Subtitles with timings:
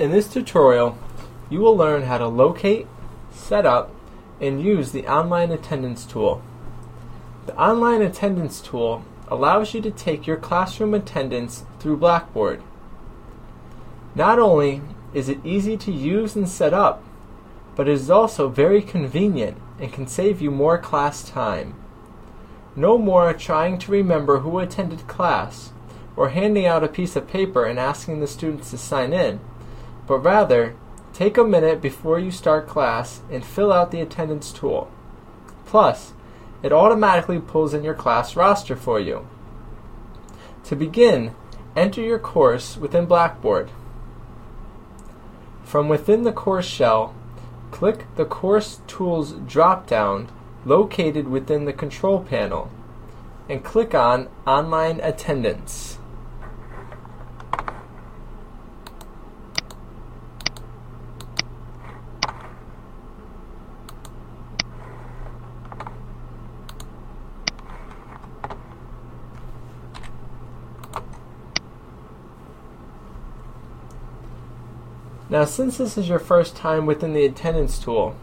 [0.00, 0.96] In this tutorial,
[1.50, 2.86] you will learn how to locate,
[3.30, 3.94] set up,
[4.40, 6.40] and use the online attendance tool.
[7.44, 12.62] The online attendance tool allows you to take your classroom attendance through Blackboard.
[14.14, 14.80] Not only
[15.12, 17.04] is it easy to use and set up,
[17.76, 21.74] but it is also very convenient and can save you more class time.
[22.74, 25.72] No more trying to remember who attended class
[26.16, 29.40] or handing out a piece of paper and asking the students to sign in,
[30.10, 30.74] but rather
[31.12, 34.90] take a minute before you start class and fill out the attendance tool.
[35.66, 36.14] Plus,
[36.64, 39.28] it automatically pulls in your class roster for you.
[40.64, 41.32] To begin,
[41.76, 43.70] enter your course within Blackboard.
[45.62, 47.14] From within the course shell,
[47.70, 50.28] click the Course Tools drop-down
[50.64, 52.68] located within the control panel
[53.48, 55.99] and click on Online Attendance.
[75.30, 78.16] Now since this is your first time within the attendance tool,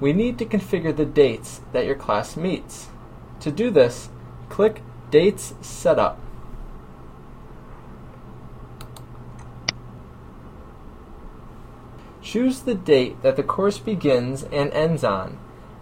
[0.00, 2.88] we need to configure the dates that your class meets.
[3.40, 4.10] To do this,
[4.50, 6.20] click Dates Setup.
[12.20, 15.38] Choose the date that the course begins and ends on,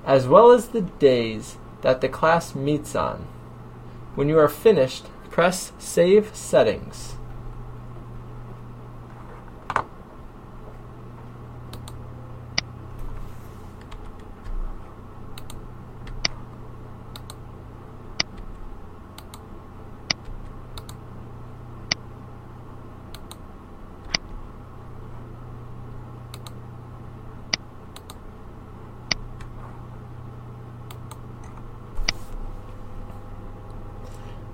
[0.07, 3.27] as well as the days that the class meets on.
[4.15, 7.17] When you are finished, press Save Settings.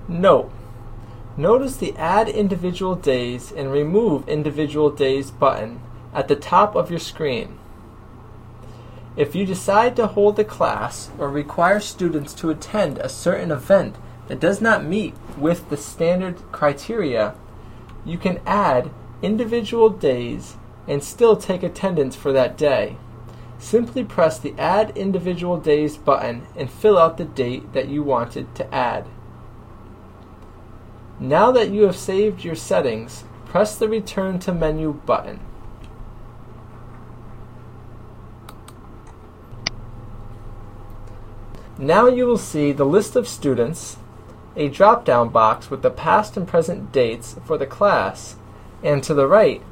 [0.09, 0.53] Note:
[1.37, 5.81] Notice the Add Individual Days and Remove Individual Days button
[6.15, 7.59] at the top of your screen.
[9.17, 13.97] If you decide to hold a class or require students to attend a certain event
[14.29, 17.35] that does not meet with the standard criteria,
[18.05, 18.91] you can add
[19.23, 20.55] individual days
[20.87, 22.97] and still take attendance for that day.
[23.59, 28.55] Simply press the Add Individual Days button and fill out the date that you wanted
[28.55, 29.07] to add.
[31.19, 35.41] Now that you have saved your settings, press the Return to Menu button.
[41.79, 43.97] Now you will see the list of students,
[44.57, 48.37] a drop-down box with the past and present dates for the class,
[48.83, 49.63] and to the right,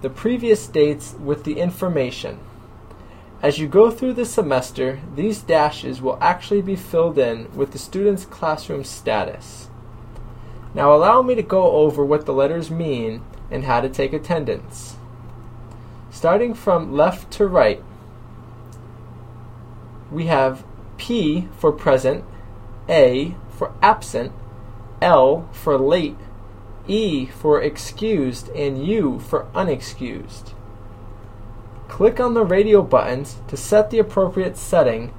[0.00, 2.38] the previous dates with the information.
[3.42, 7.78] As you go through the semester, these dashes will actually be filled in with the
[7.78, 9.68] student's classroom status.
[10.74, 14.96] Now allow me to go over what the letters mean and how to take attendance.
[16.10, 17.82] Starting from left to right,
[20.10, 20.64] we have
[20.96, 22.24] P for present,
[22.88, 24.32] A for absent,
[25.00, 26.16] L for late,
[26.86, 30.54] E for excused, and U for unexcused.
[31.88, 35.12] Click on the radio buttons to set the appropriate setting,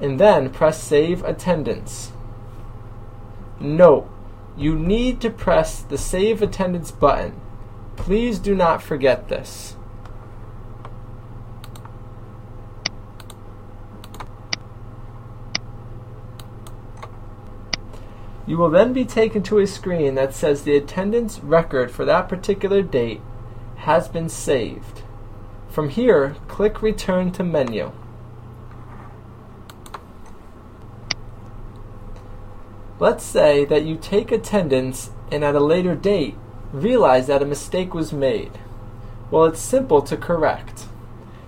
[0.00, 2.12] and then press Save Attendance.
[3.60, 4.08] Note,
[4.56, 7.40] you need to press the Save Attendance button.
[7.96, 9.76] Please do not forget this.
[18.46, 22.28] You will then be taken to a screen that says the attendance record for that
[22.28, 23.22] particular date
[23.76, 25.02] has been saved.
[25.70, 27.90] From here, click Return to Menu.
[33.00, 36.36] Let's say that you take attendance and at a later date
[36.72, 38.52] realize that a mistake was made.
[39.30, 40.86] Well, it's simple to correct.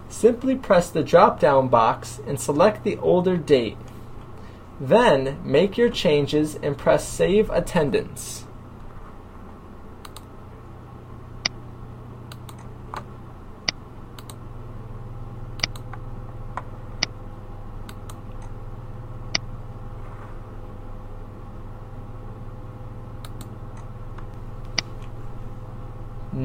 [0.08, 3.76] Simply press the drop down box and select the older date.
[4.80, 8.45] Then make your changes and press Save Attendance.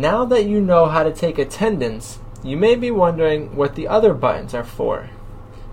[0.01, 4.15] Now that you know how to take attendance, you may be wondering what the other
[4.15, 5.12] buttons are for.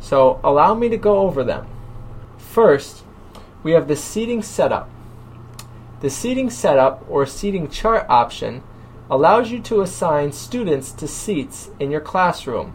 [0.00, 1.66] So allow me to go over them.
[2.36, 3.04] First,
[3.62, 4.90] we have the seating setup.
[6.02, 8.62] The seating setup or seating chart option
[9.10, 12.74] allows you to assign students to seats in your classroom.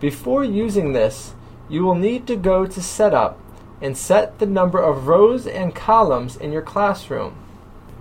[0.00, 1.34] Before using this,
[1.68, 3.38] you will need to go to Setup
[3.82, 7.36] and set the number of rows and columns in your classroom.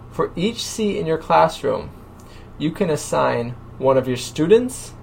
[0.10, 1.90] For each seat in your classroom,
[2.57, 4.94] you can assign one of your students,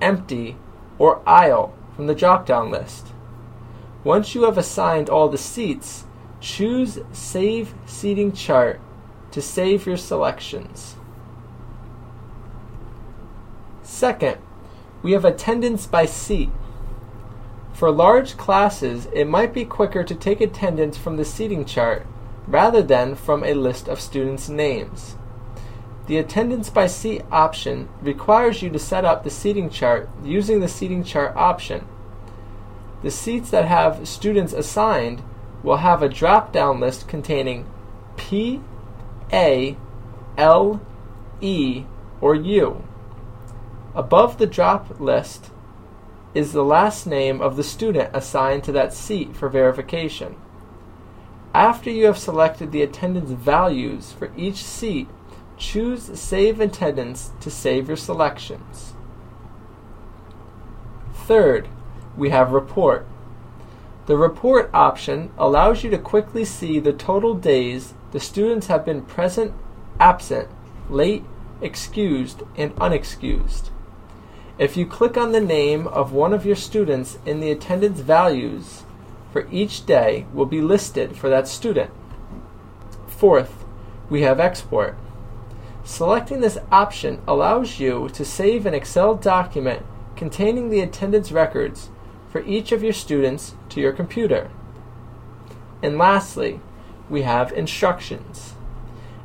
[0.00, 0.56] empty,
[0.98, 3.08] or aisle from the drop down list.
[4.04, 6.04] Once you have assigned all the seats,
[6.40, 8.80] choose Save Seating Chart
[9.32, 10.96] to save your selections.
[13.82, 14.38] Second,
[15.02, 16.50] we have attendance by seat.
[17.72, 22.06] For large classes, it might be quicker to take attendance from the seating chart
[22.46, 25.16] rather than from a list of students' names.
[26.06, 30.68] The attendance by seat option requires you to set up the seating chart using the
[30.68, 31.86] seating chart option.
[33.02, 35.22] The seats that have students assigned
[35.62, 37.66] will have a drop down list containing
[38.16, 38.60] P,
[39.32, 39.76] A,
[40.38, 40.80] L,
[41.40, 41.84] E,
[42.20, 42.84] or U.
[43.94, 45.50] Above the drop list
[46.34, 50.36] is the last name of the student assigned to that seat for verification.
[51.54, 55.08] After you have selected the attendance values for each seat,
[55.56, 58.94] choose Save Attendance to save your selections.
[61.14, 61.68] Third,
[62.16, 63.06] we have Report.
[64.06, 69.02] The Report option allows you to quickly see the total days the students have been
[69.02, 69.52] present,
[69.98, 70.48] absent,
[70.88, 71.24] late,
[71.60, 73.70] excused, and unexcused.
[74.58, 78.84] If you click on the name of one of your students in the attendance values
[79.32, 81.90] for each day will be listed for that student.
[83.06, 83.64] Fourth,
[84.08, 84.96] we have export.
[85.86, 89.86] Selecting this option allows you to save an Excel document
[90.16, 91.90] containing the attendance records
[92.28, 94.50] for each of your students to your computer.
[95.84, 96.60] And lastly,
[97.08, 98.54] we have instructions.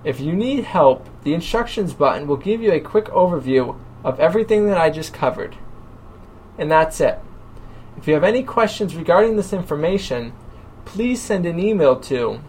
[0.03, 4.67] If you need help, the instructions button will give you a quick overview of everything
[4.67, 5.57] that I just covered.
[6.59, 7.17] And that's it.
[7.97, 10.33] If you have any questions regarding this information,
[10.85, 12.39] please send an email to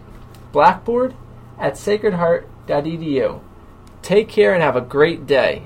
[0.51, 1.15] blackboard
[1.57, 3.41] at sacredheart.edu.
[4.03, 5.63] Take care and have a great day.